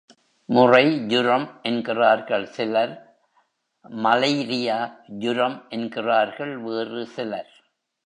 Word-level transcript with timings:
முறை 0.49 0.85
ஜூரம் 1.07 1.45
என்றார்கள் 1.61 2.45
சிலர் 2.45 2.95
மலைரியா 3.89 4.79
ஜுரம் 5.19 5.65
என்றார்கள் 5.69 6.57
வேறு 6.57 7.05
சிலர். 7.07 7.51